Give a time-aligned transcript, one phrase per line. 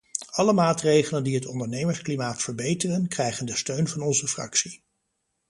[0.31, 4.83] Alle maatregelen die het ondernemersklimaat verbeteren, krijgen de steun van onze fractie.